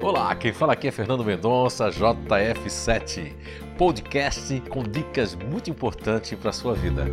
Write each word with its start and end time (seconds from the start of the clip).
Olá, 0.00 0.32
quem 0.36 0.52
fala 0.52 0.74
aqui 0.74 0.86
é 0.86 0.92
Fernando 0.92 1.24
Mendonça, 1.24 1.88
JF7, 1.88 3.32
podcast 3.76 4.60
com 4.68 4.84
dicas 4.84 5.34
muito 5.34 5.70
importantes 5.70 6.38
para 6.38 6.50
a 6.50 6.52
sua 6.52 6.72
vida. 6.72 7.04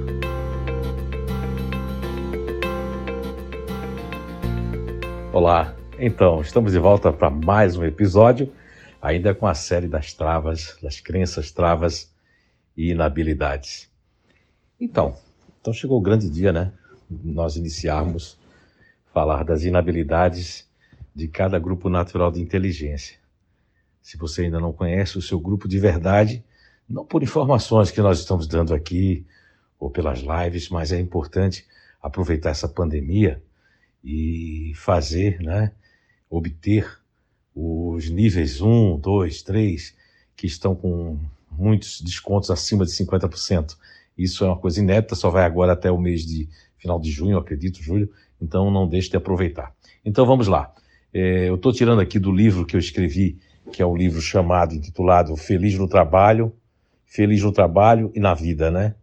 Olá, 5.34 5.76
então, 5.98 6.42
estamos 6.42 6.74
de 6.74 6.80
volta 6.80 7.12
para 7.12 7.32
mais 7.32 7.76
um 7.76 7.84
episódio, 7.84 8.54
ainda 9.02 9.34
com 9.34 9.48
a 9.48 9.56
série 9.56 9.88
das 9.88 10.14
travas, 10.14 10.78
das 10.80 11.00
crenças, 11.00 11.52
travas 11.52 12.14
e 12.78 12.92
inabilidades. 12.92 13.90
Então, 14.80 15.18
então 15.60 15.74
chegou 15.74 15.98
o 15.98 16.02
grande 16.02 16.30
dia, 16.30 16.54
né? 16.54 16.72
Nós 17.10 17.56
iniciarmos 17.56 18.38
falar 19.12 19.44
das 19.44 19.64
inabilidades 19.64 20.70
de 21.16 21.28
cada 21.30 21.58
grupo 21.58 21.90
natural 21.90 22.30
de 22.30 22.42
inteligência. 22.42 23.18
Se 24.02 24.18
você 24.18 24.44
ainda 24.44 24.60
não 24.60 24.74
conhece 24.74 25.18
o 25.18 25.22
seu 25.22 25.40
grupo 25.40 25.68
de 25.68 25.80
verdade, 25.80 26.44
não 26.88 27.06
por 27.06 27.24
informações 27.24 27.90
que 27.90 28.02
nós 28.02 28.20
estamos 28.20 28.48
dando 28.48 28.74
aqui 28.74 29.26
ou 29.80 29.90
pelas 29.90 30.20
lives, 30.20 30.70
mas 30.70 30.92
é 30.92 31.00
importante 31.00 31.66
aproveitar 32.02 32.50
essa 32.52 32.68
pandemia 32.68 33.42
e 34.04 34.74
fazer, 34.76 35.40
né, 35.42 35.72
obter 36.30 37.00
os 37.56 38.10
níveis 38.10 38.62
1, 38.62 39.00
2, 39.00 39.42
3, 39.42 39.96
que 40.36 40.46
estão 40.46 40.76
com 40.76 41.20
muitos 41.50 42.02
descontos 42.02 42.52
acima 42.52 42.86
de 42.86 42.92
50%. 42.92 43.78
Isso 44.18 44.44
é 44.44 44.48
uma 44.48 44.58
coisa 44.58 44.80
inédita, 44.80 45.16
só 45.16 45.30
vai 45.30 45.46
agora 45.46 45.74
até 45.74 45.90
o 45.90 45.98
mês 45.98 46.26
de 46.26 46.50
final 46.78 47.00
de 47.00 47.10
junho, 47.10 47.38
acredito, 47.38 47.82
julho, 47.82 48.12
então 48.40 48.70
não 48.70 48.88
deixe 48.88 49.10
de 49.10 49.18
aproveitar. 49.18 49.74
Então 50.04 50.26
vamos 50.26 50.48
lá. 50.48 50.74
É, 51.18 51.48
eu 51.48 51.56
estou 51.56 51.72
tirando 51.72 52.02
aqui 52.02 52.20
do 52.20 52.30
livro 52.30 52.66
que 52.66 52.76
eu 52.76 52.80
escrevi, 52.80 53.40
que 53.72 53.82
é 53.82 53.86
um 53.86 53.96
livro 53.96 54.20
chamado, 54.20 54.76
intitulado 54.76 55.34
Feliz 55.38 55.74
no 55.80 55.88
Trabalho, 55.88 56.52
Feliz 57.06 57.42
no 57.42 57.54
Trabalho 57.54 58.12
e 58.14 58.20
na 58.20 58.34
Vida, 58.34 58.70
né? 58.70 58.96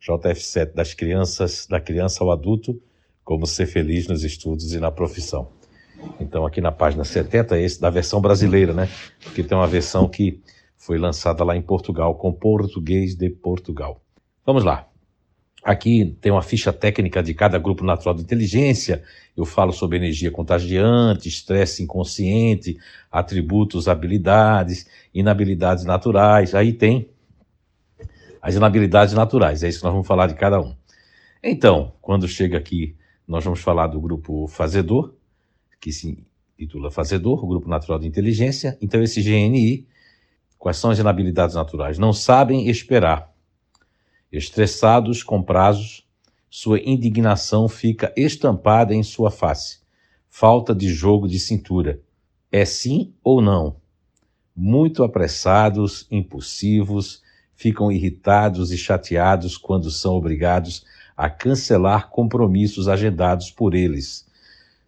JF7, 0.00 0.74
das 0.74 0.92
crianças, 0.92 1.68
da 1.68 1.80
criança 1.80 2.24
ao 2.24 2.32
adulto, 2.32 2.82
como 3.22 3.46
ser 3.46 3.66
feliz 3.66 4.08
nos 4.08 4.24
estudos 4.24 4.74
e 4.74 4.80
na 4.80 4.90
profissão. 4.90 5.52
Então, 6.18 6.44
aqui 6.44 6.60
na 6.60 6.72
página 6.72 7.04
70, 7.04 7.56
esse 7.60 7.80
da 7.80 7.90
versão 7.90 8.20
brasileira, 8.20 8.72
né? 8.72 8.88
Porque 9.22 9.44
tem 9.44 9.56
uma 9.56 9.68
versão 9.68 10.08
que 10.08 10.40
foi 10.76 10.98
lançada 10.98 11.44
lá 11.44 11.56
em 11.56 11.62
Portugal, 11.62 12.16
com 12.16 12.32
português 12.32 13.14
de 13.14 13.30
Portugal. 13.30 14.02
Vamos 14.44 14.64
lá. 14.64 14.91
Aqui 15.62 16.16
tem 16.20 16.32
uma 16.32 16.42
ficha 16.42 16.72
técnica 16.72 17.22
de 17.22 17.32
cada 17.34 17.56
grupo 17.56 17.84
natural 17.84 18.14
de 18.14 18.22
inteligência. 18.22 19.02
Eu 19.36 19.44
falo 19.44 19.72
sobre 19.72 19.96
energia 19.96 20.30
contagiante, 20.30 21.28
estresse 21.28 21.84
inconsciente, 21.84 22.78
atributos, 23.10 23.86
habilidades, 23.86 24.88
inabilidades 25.14 25.84
naturais. 25.84 26.54
Aí 26.54 26.72
tem 26.72 27.08
as 28.40 28.56
inabilidades 28.56 29.14
naturais. 29.14 29.62
É 29.62 29.68
isso 29.68 29.78
que 29.78 29.84
nós 29.84 29.92
vamos 29.92 30.06
falar 30.06 30.26
de 30.26 30.34
cada 30.34 30.60
um. 30.60 30.74
Então, 31.40 31.92
quando 32.02 32.26
chega 32.26 32.58
aqui, 32.58 32.96
nós 33.26 33.44
vamos 33.44 33.60
falar 33.60 33.86
do 33.86 34.00
grupo 34.00 34.48
fazedor, 34.48 35.14
que 35.80 35.92
se 35.92 36.24
intitula 36.58 36.90
Fazedor, 36.90 37.44
o 37.44 37.48
grupo 37.48 37.68
natural 37.68 37.98
de 37.98 38.06
inteligência. 38.06 38.76
Então, 38.80 39.02
esse 39.02 39.20
GNI, 39.20 39.86
quais 40.58 40.76
são 40.76 40.90
as 40.90 40.98
inabilidades 40.98 41.54
naturais? 41.54 41.98
Não 41.98 42.12
sabem 42.12 42.68
esperar 42.68 43.31
Estressados 44.32 45.22
com 45.22 45.42
prazos, 45.42 46.06
sua 46.48 46.80
indignação 46.80 47.68
fica 47.68 48.10
estampada 48.16 48.94
em 48.94 49.02
sua 49.02 49.30
face. 49.30 49.80
Falta 50.30 50.74
de 50.74 50.88
jogo 50.88 51.28
de 51.28 51.38
cintura. 51.38 52.00
É 52.50 52.64
sim 52.64 53.12
ou 53.22 53.42
não? 53.42 53.76
Muito 54.56 55.04
apressados, 55.04 56.06
impulsivos, 56.10 57.22
ficam 57.54 57.92
irritados 57.92 58.72
e 58.72 58.78
chateados 58.78 59.58
quando 59.58 59.90
são 59.90 60.14
obrigados 60.14 60.84
a 61.14 61.28
cancelar 61.28 62.08
compromissos 62.08 62.88
agendados 62.88 63.50
por 63.50 63.74
eles. 63.74 64.26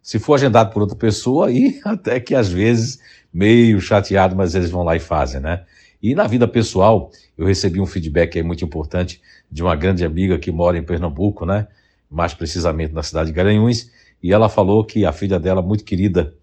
Se 0.03 0.19
for 0.19 0.35
agendado 0.35 0.73
por 0.73 0.81
outra 0.81 0.97
pessoa, 0.97 1.49
aí 1.49 1.81
até 1.85 2.19
que 2.19 2.35
às 2.35 2.49
vezes 2.49 2.99
meio 3.33 3.79
chateado, 3.81 4.35
mas 4.35 4.55
eles 4.55 4.71
vão 4.71 4.83
lá 4.83 4.97
e 4.97 5.01
fazem, 5.01 5.41
né? 5.41 5.65
E 6.05 6.15
na 6.15 6.27
vida 6.27 6.47
pessoal, 6.47 7.11
eu 7.35 7.47
recebi 7.47 7.81
um 7.81 7.87
feedback 7.87 8.37
aí 8.37 8.45
muito 8.45 8.63
importante 8.63 9.23
de 9.51 9.63
uma 9.63 9.75
grande 9.75 10.05
amiga 10.05 10.39
que 10.39 10.53
mora 10.53 10.77
em 10.77 10.83
Pernambuco, 10.83 11.47
né? 11.47 11.67
Mais 12.11 12.35
precisamente 12.35 12.93
na 12.93 13.03
cidade 13.03 13.31
de 13.31 13.33
Garanhuns, 13.35 13.91
e 14.23 14.31
ela 14.31 14.51
falou 14.51 14.85
que 14.85 15.07
a 15.07 15.13
filha 15.13 15.41
dela, 15.41 15.63
muito 15.63 15.83
querida, 15.83 16.35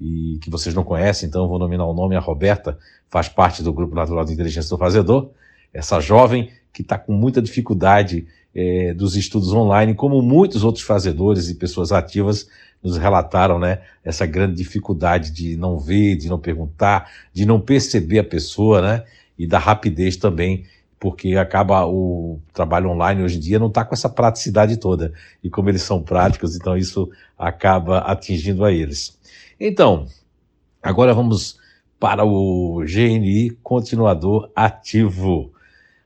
e 0.00 0.38
que 0.40 0.48
vocês 0.48 0.74
não 0.74 0.82
conhecem, 0.82 1.28
então 1.28 1.46
vou 1.46 1.58
nominar 1.58 1.84
o 1.84 1.92
nome, 1.92 2.16
a 2.16 2.18
Roberta, 2.18 2.78
faz 3.10 3.28
parte 3.28 3.62
do 3.62 3.74
Grupo 3.74 3.94
Natural 3.94 4.24
de 4.24 4.32
Inteligência 4.32 4.70
do 4.70 4.78
Fazedor, 4.78 5.32
essa 5.70 6.00
jovem 6.00 6.50
que 6.74 6.82
está 6.82 6.98
com 6.98 7.12
muita 7.12 7.40
dificuldade 7.40 8.26
é, 8.52 8.92
dos 8.92 9.16
estudos 9.16 9.52
online, 9.52 9.94
como 9.94 10.20
muitos 10.20 10.64
outros 10.64 10.84
fazedores 10.84 11.48
e 11.48 11.54
pessoas 11.54 11.92
ativas 11.92 12.48
nos 12.82 12.98
relataram, 12.98 13.58
né, 13.58 13.80
essa 14.04 14.26
grande 14.26 14.56
dificuldade 14.56 15.30
de 15.30 15.56
não 15.56 15.78
ver, 15.78 16.16
de 16.16 16.28
não 16.28 16.38
perguntar, 16.38 17.10
de 17.32 17.46
não 17.46 17.60
perceber 17.60 18.18
a 18.18 18.24
pessoa, 18.24 18.82
né, 18.82 19.04
e 19.38 19.46
da 19.46 19.58
rapidez 19.58 20.16
também, 20.16 20.64
porque 20.98 21.36
acaba 21.36 21.86
o 21.86 22.40
trabalho 22.52 22.90
online 22.90 23.22
hoje 23.22 23.36
em 23.36 23.40
dia 23.40 23.58
não 23.58 23.68
está 23.68 23.84
com 23.84 23.94
essa 23.94 24.08
praticidade 24.08 24.76
toda. 24.78 25.12
E 25.42 25.50
como 25.50 25.68
eles 25.68 25.82
são 25.82 26.02
práticos, 26.02 26.56
então 26.56 26.76
isso 26.76 27.10
acaba 27.38 27.98
atingindo 27.98 28.64
a 28.64 28.72
eles. 28.72 29.18
Então, 29.60 30.06
agora 30.82 31.12
vamos 31.12 31.58
para 32.00 32.24
o 32.24 32.82
GNI 32.86 33.50
continuador 33.62 34.50
ativo. 34.54 35.53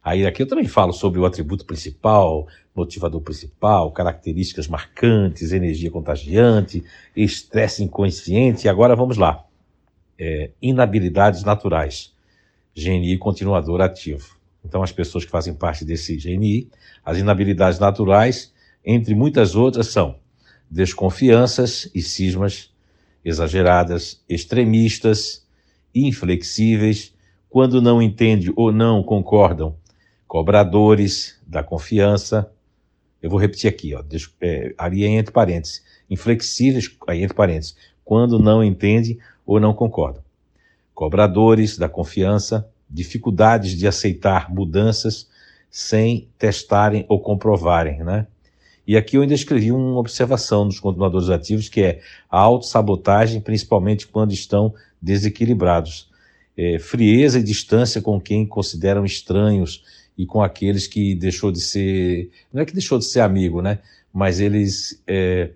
Aí 0.09 0.27
aqui 0.27 0.41
eu 0.41 0.47
também 0.47 0.67
falo 0.67 0.91
sobre 0.91 1.21
o 1.21 1.27
atributo 1.27 1.67
principal, 1.67 2.49
motivador 2.75 3.21
principal, 3.21 3.93
características 3.93 4.67
marcantes, 4.67 5.53
energia 5.53 5.91
contagiante, 5.91 6.83
estresse 7.15 7.85
inconsciente. 7.85 8.71
Agora 8.71 8.97
vamos 8.97 9.19
lá. 9.19 9.45
É, 10.19 10.51
inabilidades 10.63 11.45
naturais. 11.45 12.15
GNI 12.75 13.19
continuador 13.19 13.83
ativo. 13.83 14.35
Então, 14.65 14.83
as 14.83 14.91
pessoas 14.91 15.27
que 15.27 15.31
fazem 15.31 15.53
parte 15.53 15.85
desse 15.85 16.17
GNI, 16.17 16.71
as 17.05 17.19
inabilidades 17.19 17.79
naturais, 17.79 18.51
entre 18.83 19.15
muitas 19.15 19.55
outras, 19.55 19.89
são 19.89 20.17
desconfianças 20.71 21.91
e 21.95 22.01
cismas 22.01 22.73
exageradas, 23.23 24.25
extremistas, 24.27 25.47
inflexíveis, 25.95 27.13
quando 27.51 27.83
não 27.83 28.01
entendem 28.01 28.51
ou 28.57 28.73
não 28.73 29.03
concordam 29.03 29.77
cobradores 30.29 31.41
da 31.47 31.63
confiança. 31.63 32.53
Eu 33.21 33.31
vou 33.31 33.41
repetir 33.41 33.69
aqui, 33.69 33.95
ó, 33.95 34.05
é, 34.41 34.75
ali 34.77 35.03
é 35.03 35.09
entre 35.09 35.33
parênteses, 35.33 35.83
inflexíveis, 36.09 36.95
aí 37.09 37.23
entre 37.23 37.35
parênteses, 37.35 37.75
quando 38.05 38.39
não 38.39 38.63
entende 38.63 39.19
ou 39.45 39.59
não 39.59 39.73
concorda. 39.73 40.23
Cobradores 40.95 41.79
da 41.79 41.89
confiança, 41.89 42.69
dificuldades 42.89 43.73
de 43.73 43.89
aceitar 43.89 44.53
mudanças 44.53 45.29
sem 45.71 46.29
testarem 46.39 47.05
ou 47.09 47.21
comprovarem, 47.21 48.05
né? 48.05 48.27
E 48.87 48.97
aqui 48.97 49.17
eu 49.17 49.23
ainda 49.23 49.35
escrevi 49.35 49.71
uma 49.71 49.99
observação 49.99 50.67
dos 50.67 50.81
continuadores 50.81 51.29
ativos, 51.29 51.69
que 51.69 51.83
é 51.83 52.01
a 52.31 52.39
autossabotagem, 52.39 53.41
principalmente 53.41 54.07
quando 54.07 54.33
estão 54.33 54.75
desequilibrados. 55.01 56.09
É, 56.57 56.79
frieza 56.79 57.39
e 57.39 57.43
distância 57.43 58.01
com 58.01 58.19
quem 58.19 58.47
consideram 58.47 59.05
estranhos 59.05 59.85
e 60.19 60.27
com 60.27 60.43
aqueles 60.43 60.89
que 60.89 61.15
deixou 61.15 61.53
de 61.53 61.61
ser, 61.61 62.31
não 62.53 62.61
é 62.61 62.67
que 62.67 62.73
deixou 62.73 62.99
de 62.99 63.05
ser 63.05 63.21
amigo, 63.21 63.63
né? 63.63 63.79
Mas 64.13 64.41
eles 64.41 65.01
é, 65.07 65.53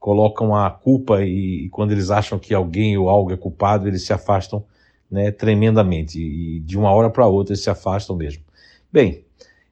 colocam 0.00 0.56
a 0.56 0.68
culpa 0.68 1.22
e, 1.22 1.66
e, 1.66 1.68
quando 1.68 1.92
eles 1.92 2.10
acham 2.10 2.36
que 2.36 2.52
alguém 2.52 2.98
ou 2.98 3.08
algo 3.08 3.32
é 3.32 3.36
culpado, 3.36 3.86
eles 3.86 4.02
se 4.02 4.12
afastam 4.12 4.64
né, 5.08 5.30
tremendamente 5.30 6.20
e 6.20 6.58
de 6.60 6.76
uma 6.76 6.90
hora 6.90 7.08
para 7.08 7.28
outra 7.28 7.52
eles 7.52 7.62
se 7.62 7.70
afastam 7.70 8.16
mesmo. 8.16 8.42
Bem, 8.92 9.24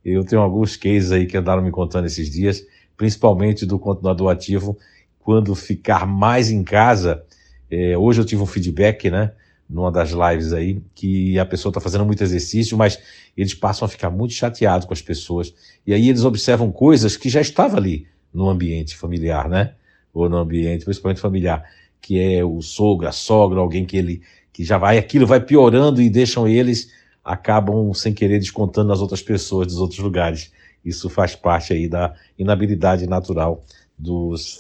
eu 0.04 0.24
tenho 0.24 0.42
alguns 0.42 0.76
cases 0.76 1.10
aí 1.10 1.26
que 1.26 1.36
andaram 1.36 1.62
me 1.62 1.72
contando 1.72 2.06
esses 2.06 2.30
dias, 2.30 2.64
principalmente 2.96 3.66
do 3.66 3.80
continuador 3.80 4.30
ativo, 4.30 4.78
quando 5.18 5.56
ficar 5.56 6.06
mais 6.06 6.50
em 6.50 6.62
casa. 6.62 7.24
É, 7.68 7.98
hoje 7.98 8.20
eu 8.20 8.24
tive 8.24 8.42
um 8.42 8.46
feedback, 8.46 9.10
né? 9.10 9.32
Numa 9.68 9.90
das 9.90 10.10
lives 10.10 10.52
aí, 10.52 10.82
que 10.94 11.38
a 11.38 11.46
pessoa 11.46 11.70
está 11.70 11.80
fazendo 11.80 12.04
muito 12.04 12.22
exercício, 12.22 12.76
mas 12.76 12.98
eles 13.36 13.54
passam 13.54 13.86
a 13.86 13.88
ficar 13.88 14.10
muito 14.10 14.34
chateados 14.34 14.86
com 14.86 14.92
as 14.92 15.02
pessoas. 15.02 15.54
E 15.86 15.94
aí 15.94 16.08
eles 16.08 16.24
observam 16.24 16.70
coisas 16.70 17.16
que 17.16 17.28
já 17.28 17.40
estavam 17.40 17.78
ali 17.78 18.06
no 18.32 18.48
ambiente 18.48 18.96
familiar, 18.96 19.48
né? 19.48 19.74
Ou 20.12 20.28
no 20.28 20.36
ambiente, 20.36 20.84
principalmente 20.84 21.20
familiar, 21.20 21.64
que 22.00 22.20
é 22.20 22.44
o 22.44 22.60
sogro, 22.60 23.08
a 23.08 23.12
sogra, 23.12 23.60
alguém 23.60 23.84
que 23.84 23.96
ele 23.96 24.22
que 24.52 24.62
já 24.62 24.78
vai, 24.78 24.98
aquilo 24.98 25.26
vai 25.26 25.40
piorando 25.40 26.00
e 26.00 26.08
deixam 26.08 26.46
eles, 26.46 26.88
acabam 27.24 27.92
sem 27.92 28.14
querer 28.14 28.38
descontando 28.38 28.86
nas 28.88 29.00
outras 29.00 29.20
pessoas 29.20 29.66
dos 29.66 29.78
outros 29.78 29.98
lugares. 29.98 30.52
Isso 30.84 31.10
faz 31.10 31.34
parte 31.34 31.72
aí 31.72 31.88
da 31.88 32.14
inabilidade 32.38 33.04
natural 33.08 33.64
dos, 33.98 34.58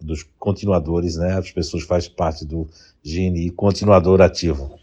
dos 0.00 0.24
continuadores, 0.38 1.16
né? 1.16 1.34
As 1.34 1.50
pessoas 1.50 1.84
fazem 1.84 2.10
parte 2.10 2.44
do 2.44 2.68
GNI 3.04 3.50
continuador 3.50 4.20
ativo. 4.20 4.78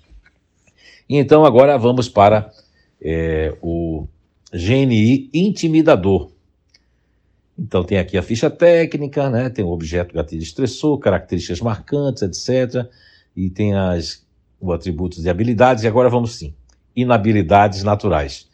E 1.07 1.18
então 1.18 1.44
agora 1.46 1.78
vamos 1.78 2.07
para 2.07 2.51
é, 3.01 3.56
o 3.62 4.07
GNI 4.54 5.30
intimidador. 5.34 6.31
Então 7.57 7.84
tem 7.84 7.98
aqui 7.98 8.18
a 8.18 8.24
ficha 8.24 8.50
técnica, 8.50 9.30
né? 9.30 9.50
Tem 9.50 9.66
o 9.66 9.69
objeto 9.69 10.13
gatilho 10.13 10.42
estressor, 10.42 10.98
características 10.98 11.60
marcantes, 11.60 12.24
etc. 12.24 12.90
E 13.36 13.50
tem 13.50 13.74
as 13.74 14.25
o 14.60 14.74
atributos 14.74 15.24
de 15.24 15.30
habilidades. 15.30 15.84
E 15.84 15.88
agora 15.88 16.10
vamos 16.10 16.36
sim. 16.36 16.54
Inabilidades 16.96 17.84
naturais. 17.84 18.48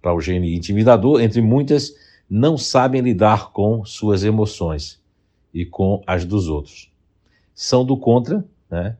Para 0.00 0.14
o 0.14 0.18
GNI 0.18 0.54
intimidador, 0.54 1.20
entre 1.20 1.40
muitas, 1.40 1.92
não 2.28 2.58
sabem 2.58 3.00
lidar 3.00 3.52
com 3.52 3.84
suas 3.84 4.24
emoções 4.24 5.00
e 5.54 5.64
com 5.64 6.02
as 6.06 6.24
dos 6.24 6.48
outros. 6.48 6.90
São 7.54 7.84
do 7.84 7.96
contra, 7.96 8.44
né? 8.70 8.96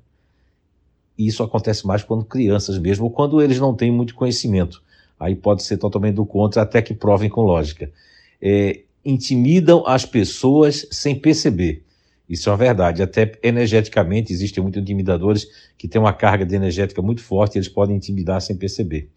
E 1.19 1.27
isso 1.27 1.43
acontece 1.43 1.87
mais 1.87 2.03
quando 2.03 2.25
crianças 2.25 2.79
mesmo, 2.79 3.05
ou 3.07 3.11
quando 3.11 3.41
eles 3.41 3.59
não 3.59 3.75
têm 3.75 3.91
muito 3.91 4.15
conhecimento. 4.15 4.83
Aí 5.19 5.35
pode 5.35 5.63
ser 5.63 5.79
totalmente 5.79 6.15
do 6.15 6.27
contra, 6.27 6.63
até 6.63 6.83
que 6.83 6.95
provem 6.95 7.31
com 7.31 7.41
lógica. 7.41 7.91
É, 8.41 8.83
intimidam 9.05 9.87
as 9.87 10.05
pessoas 10.05 10.87
sem 10.91 11.19
perceber. 11.19 11.85
Isso 12.29 12.49
é 12.49 12.53
uma 12.53 12.59
verdade. 12.59 13.03
Até 13.03 13.39
energeticamente, 13.43 14.33
existem 14.33 14.63
muitos 14.63 14.83
intimidadores 14.83 15.47
que 15.79 15.89
têm 15.89 16.01
uma 16.01 16.13
carga 16.13 16.45
de 16.45 16.55
energética 16.55 17.01
muito 17.01 17.23
forte 17.23 17.57
eles 17.57 17.69
podem 17.69 17.97
intimidar 17.97 18.41
sem 18.43 18.57
perceber. 18.57 19.09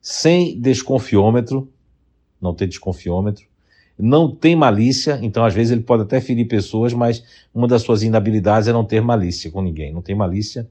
Sem 0.00 0.58
desconfiômetro, 0.58 1.70
não 2.40 2.54
tem 2.54 2.68
desconfiômetro, 2.68 3.46
não 3.98 4.30
tem 4.30 4.54
malícia, 4.54 5.18
então 5.22 5.44
às 5.44 5.52
vezes 5.52 5.72
ele 5.72 5.82
pode 5.82 6.04
até 6.04 6.20
ferir 6.20 6.46
pessoas, 6.46 6.92
mas 6.92 7.24
uma 7.52 7.66
das 7.66 7.82
suas 7.82 8.02
inabilidades 8.02 8.68
é 8.68 8.72
não 8.72 8.84
ter 8.84 9.02
malícia 9.02 9.50
com 9.50 9.60
ninguém, 9.60 9.92
não 9.92 10.00
tem 10.00 10.14
malícia. 10.14 10.68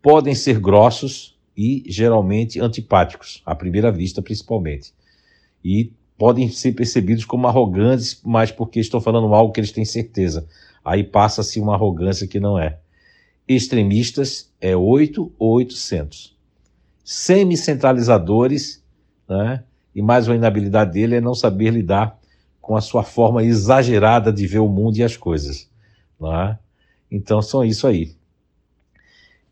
Podem 0.00 0.34
ser 0.34 0.58
grossos 0.58 1.36
e 1.56 1.84
geralmente 1.86 2.60
antipáticos, 2.60 3.42
à 3.44 3.54
primeira 3.54 3.92
vista 3.92 4.22
principalmente. 4.22 4.94
E 5.62 5.92
podem 6.16 6.48
ser 6.48 6.72
percebidos 6.72 7.24
como 7.24 7.46
arrogantes, 7.46 8.20
mas 8.24 8.50
porque 8.50 8.80
estão 8.80 9.00
falando 9.00 9.32
algo 9.34 9.52
que 9.52 9.60
eles 9.60 9.72
têm 9.72 9.84
certeza. 9.84 10.46
Aí 10.84 11.04
passa-se 11.04 11.60
uma 11.60 11.74
arrogância 11.74 12.26
que 12.26 12.40
não 12.40 12.58
é. 12.58 12.78
Extremistas 13.46 14.50
é 14.60 14.74
8 14.74 15.32
ou 15.38 15.52
800. 15.56 16.34
Semi-centralizadores, 17.04 18.82
né? 19.28 19.62
E 19.94 20.02
mais 20.02 20.26
uma 20.26 20.34
inabilidade 20.34 20.92
dele 20.92 21.16
é 21.16 21.20
não 21.20 21.34
saber 21.34 21.70
lidar 21.70 22.18
com 22.60 22.76
a 22.76 22.80
sua 22.80 23.02
forma 23.02 23.44
exagerada 23.44 24.32
de 24.32 24.46
ver 24.46 24.58
o 24.58 24.68
mundo 24.68 24.96
e 24.96 25.02
as 25.02 25.16
coisas. 25.16 25.70
É? 26.22 26.56
Então, 27.10 27.42
são 27.42 27.62
isso 27.62 27.86
aí. 27.86 28.12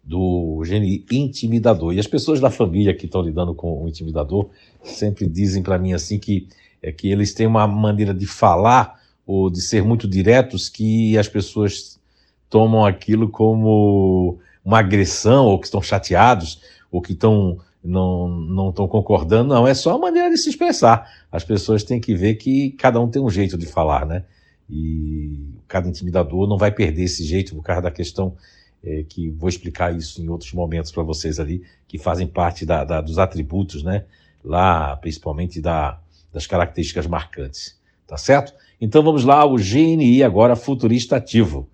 Do 0.03 0.63
gene 0.65 1.05
intimidador. 1.13 1.93
E 1.93 2.01
as 2.01 2.07
pessoas 2.07 2.41
da 2.41 2.51
família 2.51 2.95
que 2.95 3.07
estão 3.07 3.21
lidando 3.21 3.55
com 3.55 3.85
o 3.85 3.89
intimidador 3.89 4.49
sempre 4.83 5.27
dizem 5.27 5.63
para 5.63 5.79
mim 5.79 5.93
assim 5.93 6.19
que, 6.19 6.49
é 6.83 6.91
que 6.91 7.11
eles 7.11 7.35
têm 7.35 7.47
uma 7.47 7.67
maneira 7.67 8.13
de 8.13 8.27
falar 8.27 9.01
ou 9.27 9.51
de 9.51 9.61
ser 9.61 9.85
muito 9.85 10.09
diretos 10.09 10.69
que 10.69 11.17
as 11.17 11.29
pessoas 11.29 12.01
tomam 12.49 12.85
aquilo 12.85 13.29
como 13.29 14.39
uma 14.65 14.79
agressão 14.79 15.47
ou 15.47 15.59
que 15.59 15.67
estão 15.67 15.83
chateados 15.83 16.61
ou 16.91 17.01
que 17.01 17.13
estão 17.13 17.59
não 17.85 18.71
estão 18.71 18.87
concordando, 18.87 19.55
não. 19.55 19.67
É 19.67 19.75
só 19.75 19.95
a 19.95 19.99
maneira 19.99 20.31
de 20.31 20.39
se 20.39 20.49
expressar. 20.51 21.11
As 21.31 21.45
pessoas 21.45 21.83
têm 21.83 22.01
que 22.01 22.15
ver 22.15 22.37
que 22.37 22.71
cada 22.73 23.01
um 23.01 23.09
tem 23.09 23.21
um 23.21 23.31
jeito 23.31 23.59
de 23.59 23.67
falar, 23.67 24.07
né? 24.07 24.25
E 24.71 25.39
cada 25.67 25.89
intimidador 25.89 26.49
não 26.49 26.57
vai 26.57 26.71
perder 26.71 27.05
esse 27.05 27.25
jeito 27.25 27.55
por 27.55 27.63
causa 27.63 27.83
da 27.83 27.91
questão 27.91 28.37
é, 28.85 29.05
que 29.09 29.31
vou 29.31 29.49
explicar 29.49 29.95
isso 29.95 30.23
em 30.23 30.29
outros 30.29 30.53
momentos 30.53 30.91
para 30.91 31.03
vocês 31.03 31.39
ali, 31.39 31.63
que 31.87 31.99
fazem 31.99 32.27
parte 32.27 32.65
da, 32.67 32.85
da, 32.85 33.01
dos 33.01 33.19
atributos, 33.19 33.83
né? 33.83 34.05
Lá, 34.45 34.97
principalmente 34.97 35.61
da, 35.61 36.01
das 36.33 36.47
características 36.47 37.07
marcantes, 37.07 37.79
tá 38.07 38.17
certo? 38.17 38.55
Então 38.81 39.03
vamos 39.03 39.25
lá, 39.25 39.45
o 39.45 39.57
GNI 39.57 40.23
agora 40.23 40.57
futurista 40.57 41.17
ativo. 41.17 41.69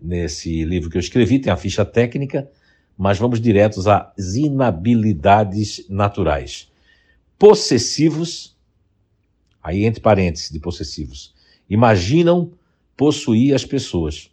Nesse 0.00 0.64
livro 0.64 0.90
que 0.90 0.96
eu 0.96 1.00
escrevi 1.00 1.38
tem 1.38 1.52
a 1.52 1.56
ficha 1.56 1.84
técnica, 1.84 2.48
mas 2.96 3.18
vamos 3.18 3.40
diretos 3.40 3.86
às 3.86 4.34
inabilidades 4.34 5.84
naturais. 5.88 6.68
Possessivos, 7.38 8.56
aí 9.62 9.84
entre 9.84 10.00
parênteses 10.00 10.50
de 10.50 10.60
possessivos, 10.60 11.34
imaginam 11.68 12.52
possuir 12.96 13.54
as 13.54 13.64
pessoas 13.64 14.30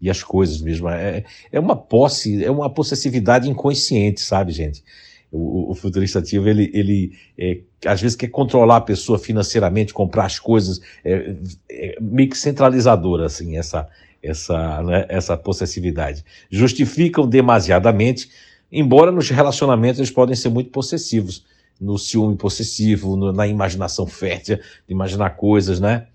e 0.00 0.10
as 0.10 0.22
coisas 0.22 0.60
mesmo. 0.60 0.88
É, 0.88 1.24
é 1.52 1.60
uma 1.60 1.76
posse, 1.76 2.42
é 2.44 2.50
uma 2.50 2.70
possessividade 2.70 3.48
inconsciente, 3.48 4.20
sabe, 4.20 4.52
gente? 4.52 4.82
O, 5.30 5.70
o 5.70 5.74
futurista 5.76 6.18
ativo, 6.18 6.48
ele, 6.48 6.70
ele 6.74 7.12
é, 7.38 7.60
às 7.86 8.00
vezes 8.00 8.16
quer 8.16 8.28
controlar 8.28 8.78
a 8.78 8.80
pessoa 8.80 9.16
financeiramente, 9.18 9.94
comprar 9.94 10.24
as 10.24 10.40
coisas, 10.40 10.80
é, 11.04 11.36
é 11.70 11.98
meio 12.00 12.28
que 12.28 12.36
centralizadora, 12.36 13.26
assim, 13.26 13.56
essa, 13.56 13.88
essa, 14.22 14.82
né, 14.82 15.06
essa 15.08 15.36
possessividade. 15.36 16.24
Justificam 16.50 17.28
demasiadamente, 17.28 18.30
embora 18.70 19.10
nos 19.10 19.28
relacionamentos 19.30 19.98
eles 19.98 20.10
podem 20.10 20.34
ser 20.34 20.48
muito 20.48 20.70
possessivos, 20.70 21.44
no 21.80 21.98
ciúme 21.98 22.36
possessivo, 22.36 23.16
no, 23.16 23.32
na 23.32 23.46
imaginação 23.46 24.06
fértil, 24.06 24.56
de 24.56 24.92
imaginar 24.92 25.30
coisas, 25.30 25.80
né? 25.80 26.06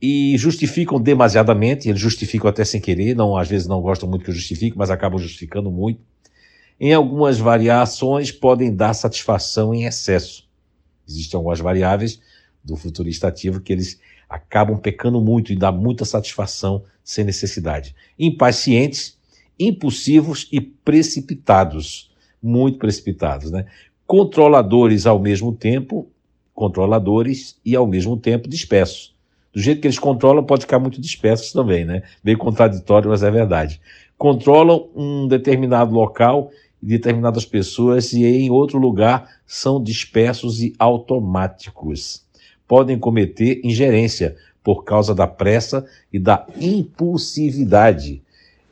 E 0.00 0.34
justificam 0.38 0.98
demasiadamente, 0.98 1.90
eles 1.90 2.00
justificam 2.00 2.48
até 2.48 2.64
sem 2.64 2.80
querer, 2.80 3.14
não, 3.14 3.36
às 3.36 3.48
vezes 3.48 3.66
não 3.66 3.82
gostam 3.82 4.08
muito 4.08 4.24
que 4.24 4.30
eu 4.30 4.34
justifique, 4.34 4.78
mas 4.78 4.90
acabam 4.90 5.18
justificando 5.20 5.70
muito. 5.70 6.00
Em 6.80 6.94
algumas 6.94 7.38
variações 7.38 8.32
podem 8.32 8.74
dar 8.74 8.94
satisfação 8.94 9.74
em 9.74 9.84
excesso. 9.84 10.48
Existem 11.06 11.36
algumas 11.36 11.60
variáveis 11.60 12.18
do 12.64 12.76
futurista 12.76 13.28
ativo 13.28 13.60
que 13.60 13.72
eles 13.72 14.00
acabam 14.30 14.78
pecando 14.78 15.20
muito 15.20 15.52
e 15.52 15.56
dá 15.56 15.72
muita 15.72 16.04
satisfação 16.04 16.84
sem 17.02 17.24
necessidade. 17.24 17.96
Impacientes, 18.16 19.18
impulsivos 19.58 20.48
e 20.52 20.60
precipitados, 20.60 22.12
muito 22.40 22.78
precipitados, 22.78 23.50
né? 23.50 23.66
Controladores 24.06 25.04
ao 25.04 25.18
mesmo 25.18 25.52
tempo, 25.52 26.08
controladores 26.54 27.58
e 27.64 27.74
ao 27.74 27.86
mesmo 27.86 28.16
tempo 28.16 28.48
dispersos. 28.48 29.14
Do 29.52 29.60
jeito 29.60 29.80
que 29.80 29.88
eles 29.88 29.98
controlam, 29.98 30.44
pode 30.44 30.62
ficar 30.62 30.78
muito 30.78 31.00
dispersos 31.00 31.52
também, 31.52 31.84
né? 31.84 32.02
Meio 32.22 32.38
contraditório, 32.38 33.10
mas 33.10 33.24
é 33.24 33.30
verdade. 33.30 33.80
Controlam 34.16 34.88
um 34.94 35.26
determinado 35.26 35.92
local 35.92 36.50
e 36.80 36.86
determinadas 36.86 37.44
pessoas 37.44 38.12
e 38.12 38.24
em 38.24 38.48
outro 38.48 38.78
lugar 38.78 39.28
são 39.44 39.82
dispersos 39.82 40.62
e 40.62 40.72
automáticos 40.78 42.24
podem 42.70 42.96
cometer 42.96 43.60
ingerência 43.64 44.36
por 44.62 44.84
causa 44.84 45.12
da 45.12 45.26
pressa 45.26 45.84
e 46.12 46.20
da 46.20 46.46
impulsividade, 46.60 48.22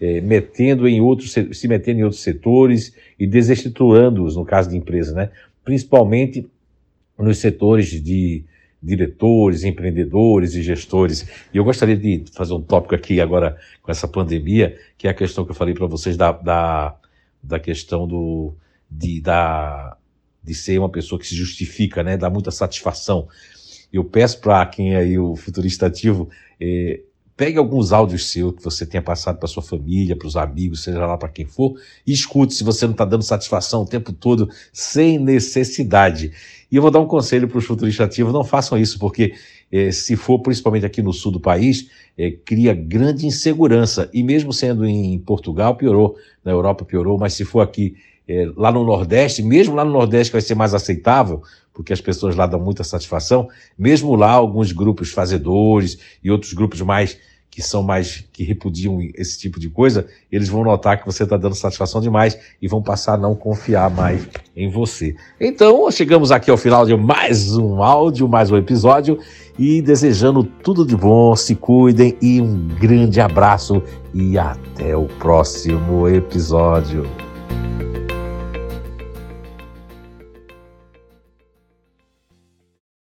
é, 0.01 0.21
metendo 0.21 0.87
em 0.87 1.01
outros, 1.01 1.33
se 1.33 1.67
metendo 1.67 1.99
em 1.99 2.05
outros 2.05 2.23
setores 2.23 2.95
e 3.19 3.27
desestruturando-os, 3.27 4.37
no 4.37 4.45
caso 4.45 4.71
de 4.71 4.77
empresas, 4.77 5.17
né? 5.17 5.31
principalmente 5.65 6.47
nos 7.19 7.39
setores 7.39 8.01
de 8.01 8.45
diretores, 8.81 9.65
empreendedores 9.65 10.55
e 10.55 10.63
gestores. 10.63 11.27
E 11.53 11.57
eu 11.57 11.65
gostaria 11.65 11.97
de 11.97 12.23
fazer 12.33 12.55
um 12.55 12.63
tópico 12.63 12.95
aqui 12.95 13.21
agora 13.21 13.57
com 13.83 13.91
essa 13.91 14.07
pandemia, 14.07 14.79
que 14.97 15.09
é 15.09 15.11
a 15.11 15.15
questão 15.15 15.45
que 15.45 15.51
eu 15.51 15.57
falei 15.57 15.75
para 15.75 15.89
vocês 15.89 16.17
da, 16.17 16.31
da, 16.31 16.95
da 17.43 17.59
questão 17.59 18.07
do, 18.07 18.55
de, 18.89 19.21
da, 19.21 19.97
de 20.41 20.55
ser 20.55 20.79
uma 20.79 20.89
pessoa 20.89 21.19
que 21.19 21.27
se 21.27 21.35
justifica, 21.35 22.05
né? 22.05 22.17
dá 22.17 22.31
muita 22.31 22.53
satisfação. 22.53 23.27
Eu 23.93 24.05
peço 24.05 24.41
para 24.41 24.65
quem 24.67 24.95
é 24.95 24.99
aí 24.99 25.19
o 25.19 25.35
futurista 25.37 25.87
ativo, 25.87 26.29
é, 26.61 27.01
pegue 27.39 27.57
alguns 27.57 27.93
áudios 27.93 28.31
seus 28.31 28.57
que 28.57 28.65
você 28.65 28.85
tenha 28.85 29.01
passado 29.01 29.39
para 29.39 29.47
sua 29.47 29.63
família, 29.63 30.17
para 30.17 30.27
os 30.27 30.37
amigos, 30.37 30.83
seja 30.83 31.07
lá 31.07 31.17
para 31.17 31.29
quem 31.29 31.47
for, 31.47 31.81
e 32.05 32.13
escute 32.13 32.53
se 32.53 32.65
você 32.65 32.85
não 32.85 32.93
está 32.93 33.05
dando 33.05 33.23
satisfação 33.23 33.83
o 33.83 33.87
tempo 33.87 34.13
todo, 34.13 34.51
sem 34.73 35.19
necessidade. 35.19 36.33
E 36.71 36.75
eu 36.75 36.83
vou 36.83 36.91
dar 36.91 36.99
um 36.99 37.07
conselho 37.07 37.49
para 37.49 37.59
os 37.59 37.65
futuristas 37.65 38.07
ativos, 38.07 38.33
não 38.33 38.43
façam 38.43 38.77
isso, 38.77 38.99
porque 38.99 39.35
é, 39.71 39.93
se 39.93 40.17
for 40.17 40.41
principalmente 40.41 40.85
aqui 40.85 41.01
no 41.01 41.13
sul 41.13 41.31
do 41.31 41.39
país, 41.39 41.89
é, 42.17 42.33
cria 42.33 42.75
grande 42.75 43.25
insegurança. 43.25 44.11
E 44.13 44.23
mesmo 44.23 44.53
sendo 44.53 44.85
em 44.85 45.17
Portugal, 45.19 45.77
piorou, 45.77 46.17
na 46.45 46.51
Europa 46.51 46.85
piorou, 46.85 47.17
mas 47.19 47.35
se 47.35 47.45
for 47.45 47.61
aqui 47.61 47.95
é, 48.29 48.51
lá 48.55 48.71
no 48.71 48.85
Nordeste, 48.85 49.43
mesmo 49.43 49.75
lá 49.75 49.85
no 49.85 49.93
Nordeste 49.93 50.33
vai 50.33 50.43
ser 50.43 50.55
mais 50.55 50.75
aceitável, 50.75 51.43
porque 51.73 51.93
as 51.93 52.01
pessoas 52.01 52.37
lá 52.37 52.47
dão 52.47 52.61
muita 52.61 52.85
satisfação, 52.85 53.49
mesmo 53.79 54.15
lá 54.15 54.31
alguns 54.31 54.71
grupos 54.71 55.11
fazedores 55.11 55.99
e 56.23 56.31
outros 56.31 56.53
grupos 56.53 56.81
mais 56.83 57.17
que 57.51 57.63
são 57.63 57.83
mais 57.83 58.25
que 58.33 58.45
repudiam 58.45 59.01
esse 59.17 59.37
tipo 59.39 59.59
de 59.59 59.69
coisa, 59.69 60.07
eles 60.31 60.49
vão 60.49 60.63
notar 60.63 61.01
que 61.01 61.07
você 61.07 61.25
está 61.25 61.37
dando 61.37 61.57
satisfação 61.57 62.01
demais 62.01 62.39
e 62.63 62.69
vão 62.69 62.81
passar 62.81 63.15
a 63.15 63.17
não 63.17 63.35
confiar 63.35 63.91
mais 63.91 64.29
em 64.55 64.71
você. 64.71 65.17
Então, 65.41 65.91
chegamos 65.91 66.31
aqui 66.31 66.51
ao 66.51 66.57
final 66.57 66.87
de 66.87 66.97
mais 66.97 67.57
um 67.57 67.83
áudio, 67.83 68.29
mais 68.29 68.51
um 68.51 68.57
episódio 68.57 69.19
e 69.59 69.83
desejando 69.83 70.45
tudo 70.45 70.87
de 70.87 70.95
bom, 70.95 71.35
se 71.35 71.57
cuidem 71.57 72.17
e 72.23 72.41
um 72.41 72.69
grande 72.79 73.21
abraço 73.21 73.83
e 74.15 74.39
até 74.39 74.97
o 74.97 75.07
próximo 75.07 76.07
episódio. 76.07 77.28